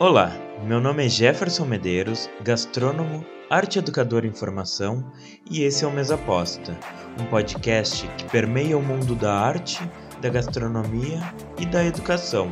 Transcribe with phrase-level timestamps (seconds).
[0.00, 0.30] Olá,
[0.62, 5.12] meu nome é Jefferson Medeiros, gastrônomo, arte educador em formação,
[5.50, 6.78] e esse é o Mesa Aposta,
[7.20, 9.80] um podcast que permeia o mundo da arte,
[10.22, 11.18] da gastronomia
[11.58, 12.46] e da educação.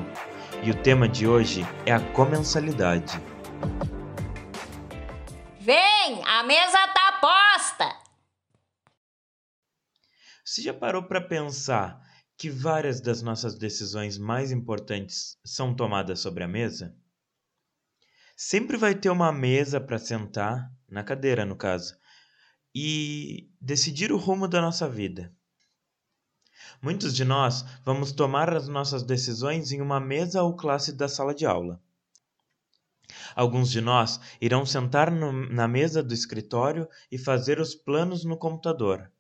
[0.65, 3.17] E o tema de hoje é a comensalidade.
[5.61, 7.97] Vem, a mesa tá posta!
[10.45, 12.01] Você já parou para pensar
[12.37, 16.93] que várias das nossas decisões mais importantes são tomadas sobre a mesa?
[18.39, 21.97] Sempre vai ter uma mesa para sentar, na cadeira no caso,
[22.75, 25.35] e decidir o rumo da nossa vida.
[26.83, 31.35] Muitos de nós vamos tomar as nossas decisões em uma mesa ou classe da sala
[31.35, 31.81] de aula.
[33.35, 38.37] Alguns de nós irão sentar no, na mesa do escritório e fazer os planos no
[38.37, 39.11] computador.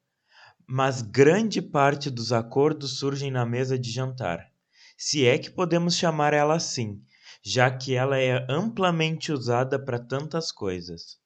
[0.66, 4.52] Mas grande parte dos acordos surgem na mesa de jantar,
[4.94, 7.02] se é que podemos chamar ela assim,
[7.42, 11.18] já que ela é amplamente usada para tantas coisas.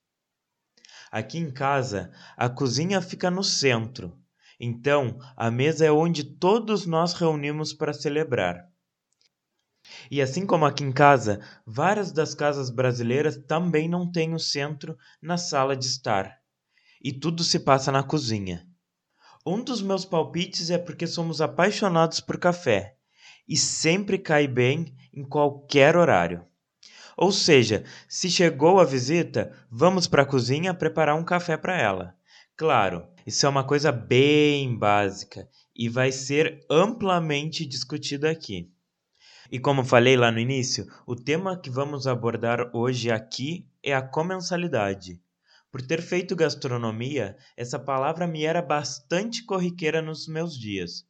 [1.11, 4.17] Aqui em casa, a cozinha fica no centro,
[4.59, 8.69] então a mesa é onde todos nós reunimos para celebrar.
[10.09, 14.97] E assim como aqui em casa, várias das casas brasileiras também não têm o centro
[15.21, 16.39] na sala de estar.
[17.03, 18.65] E tudo se passa na cozinha.
[19.45, 22.95] Um dos meus palpites é porque somos apaixonados por café
[23.47, 26.45] e sempre cai bem em qualquer horário.
[27.17, 32.15] Ou seja, se chegou a visita, vamos para a cozinha preparar um café para ela.
[32.55, 38.71] Claro, isso é uma coisa bem básica e vai ser amplamente discutida aqui.
[39.51, 44.01] E como falei lá no início, o tema que vamos abordar hoje aqui é a
[44.01, 45.21] comensalidade.
[45.71, 51.05] Por ter feito gastronomia, essa palavra me era bastante corriqueira nos meus dias.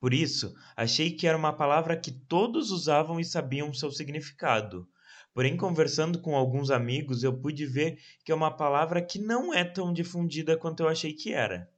[0.00, 4.88] Por isso, achei que era uma palavra que todos usavam e sabiam seu significado.
[5.34, 9.64] Porém, conversando com alguns amigos, eu pude ver que é uma palavra que não é
[9.64, 11.70] tão difundida quanto eu achei que era.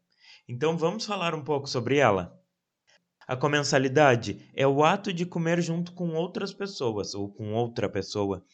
[0.49, 2.37] Então, vamos falar um pouco sobre ela.
[3.27, 8.45] A comensalidade é o ato de comer junto com outras pessoas ou com outra pessoa.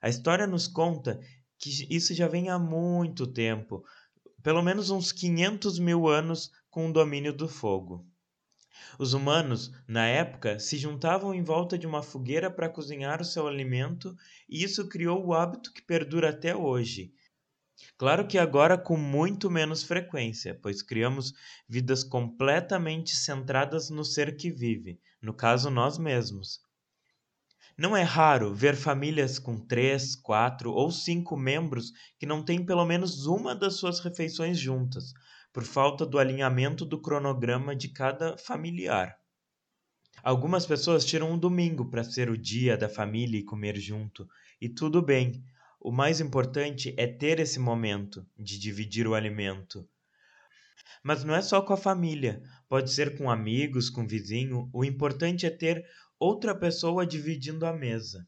[0.00, 1.20] A história nos conta
[1.58, 3.84] que isso já vem há muito tempo,
[4.42, 8.06] pelo menos uns 500 mil anos com o domínio do fogo.
[8.98, 13.46] Os humanos, na época, se juntavam em volta de uma fogueira para cozinhar o seu
[13.46, 14.16] alimento,
[14.48, 17.12] e isso criou o hábito que perdura até hoje.
[17.96, 21.32] Claro que agora com muito menos frequência, pois criamos
[21.68, 26.60] vidas completamente centradas no ser que vive, no caso nós mesmos.
[27.76, 32.84] Não é raro ver famílias com três, quatro ou cinco membros que não têm pelo
[32.84, 35.12] menos uma das suas refeições juntas,
[35.52, 39.16] por falta do alinhamento do cronograma de cada familiar.
[40.22, 44.28] Algumas pessoas tiram um domingo para ser o dia da família e comer junto,
[44.60, 45.42] e tudo bem.
[45.80, 49.86] O mais importante é ter esse momento de dividir o alimento.
[51.02, 54.70] Mas não é só com a família, pode ser com amigos, com vizinho.
[54.72, 55.84] O importante é ter
[56.24, 58.26] outra pessoa dividindo a mesa.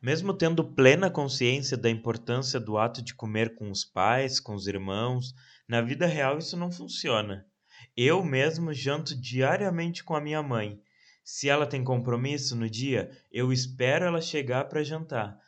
[0.00, 4.66] Mesmo tendo plena consciência da importância do ato de comer com os pais, com os
[4.66, 5.34] irmãos,
[5.68, 7.46] na vida real isso não funciona.
[7.94, 10.80] Eu mesmo janto diariamente com a minha mãe.
[11.22, 15.38] Se ela tem compromisso no dia, eu espero ela chegar para jantar.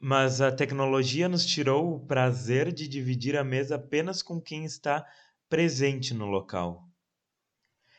[0.00, 5.06] Mas a tecnologia nos tirou o prazer de dividir a mesa apenas com quem está
[5.50, 6.82] presente no local.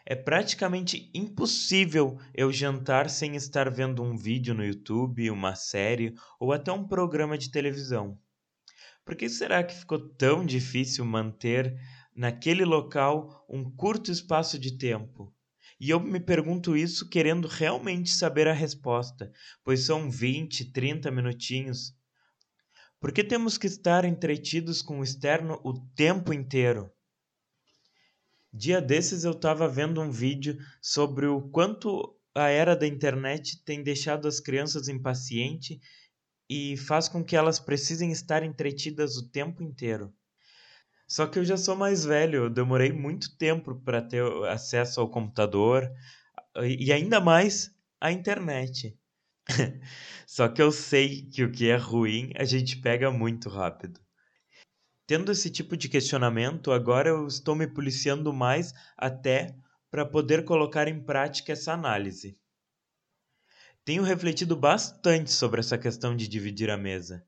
[0.10, 6.54] É praticamente impossível eu jantar sem estar vendo um vídeo no YouTube, uma série ou
[6.54, 8.18] até um programa de televisão.
[9.04, 11.78] Por que será que ficou tão difícil manter
[12.16, 15.36] naquele local um curto espaço de tempo?
[15.78, 19.30] E eu me pergunto isso querendo realmente saber a resposta,
[19.62, 21.94] pois são 20, 30 minutinhos.
[22.98, 26.90] Por que temos que estar entretidos com o externo o tempo inteiro?
[28.58, 33.84] Dia desses eu estava vendo um vídeo sobre o quanto a era da internet tem
[33.84, 35.78] deixado as crianças impacientes
[36.50, 40.12] e faz com que elas precisem estar entretidas o tempo inteiro.
[41.08, 45.12] Só que eu já sou mais velho, eu demorei muito tempo para ter acesso ao
[45.12, 45.88] computador
[46.64, 47.70] e ainda mais
[48.02, 48.98] à internet.
[50.26, 54.07] Só que eu sei que o que é ruim a gente pega muito rápido.
[55.08, 59.56] Tendo esse tipo de questionamento, agora eu estou me policiando mais até
[59.90, 62.38] para poder colocar em prática essa análise.
[63.86, 67.24] Tenho refletido bastante sobre essa questão de dividir a mesa.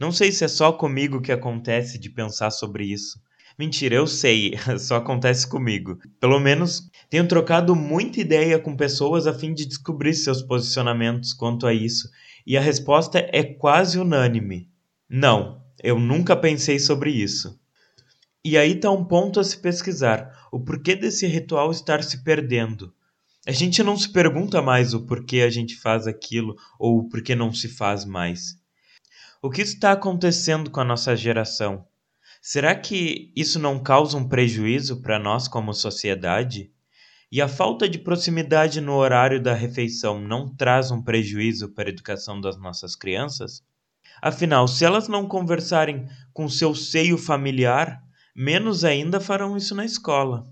[0.00, 3.20] Não sei se é só comigo que acontece de pensar sobre isso.
[3.56, 6.00] Mentira, eu sei, só acontece comigo.
[6.18, 11.68] Pelo menos tenho trocado muita ideia com pessoas a fim de descobrir seus posicionamentos quanto
[11.68, 12.10] a isso,
[12.44, 14.68] e a resposta é quase unânime.
[15.08, 17.56] Não, eu nunca pensei sobre isso.
[18.44, 22.92] E aí está um ponto a se pesquisar: o porquê desse ritual estar se perdendo.
[23.46, 27.36] A gente não se pergunta mais o porquê a gente faz aquilo ou o porquê
[27.36, 28.56] não se faz mais.
[29.40, 31.86] O que está acontecendo com a nossa geração?
[32.42, 36.72] Será que isso não causa um prejuízo para nós como sociedade?
[37.30, 41.92] E a falta de proximidade no horário da refeição não traz um prejuízo para a
[41.92, 43.62] educação das nossas crianças?
[44.20, 48.02] Afinal, se elas não conversarem com seu seio familiar,
[48.34, 50.46] menos ainda farão isso na escola.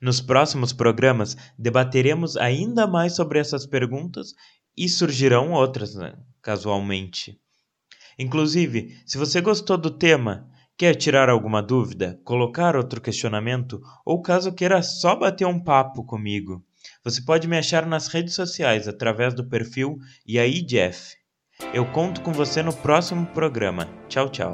[0.00, 4.34] Nos próximos programas debateremos ainda mais sobre essas perguntas
[4.76, 6.14] e surgirão outras, né?
[6.44, 7.40] casualmente.
[8.18, 10.46] Inclusive, se você gostou do tema,
[10.76, 16.62] quer tirar alguma dúvida, colocar outro questionamento ou caso queira só bater um papo comigo,
[17.02, 19.96] você pode me achar nas redes sociais através do perfil
[20.26, 21.16] E aí Jeff.
[21.72, 23.88] Eu conto com você no próximo programa.
[24.08, 24.52] Tchau, tchau.